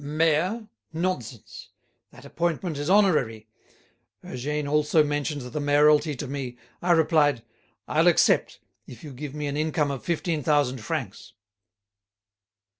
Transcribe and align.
"Mayor! 0.03 0.67
Nonsense. 0.93 1.69
That 2.09 2.25
appointment 2.25 2.79
is 2.79 2.89
honorary. 2.89 3.47
Eugène 4.25 4.67
also 4.67 5.03
mentioned 5.03 5.43
the 5.43 5.59
mayoralty 5.59 6.15
to 6.15 6.27
me. 6.27 6.57
I 6.81 6.93
replied: 6.93 7.43
'I'll 7.87 8.07
accept, 8.07 8.59
if 8.87 9.03
you 9.03 9.13
give 9.13 9.35
me 9.35 9.45
an 9.45 9.57
income 9.57 9.91
of 9.91 10.03
fifteen 10.03 10.41
thousand 10.41 10.79
francs. 10.79 11.33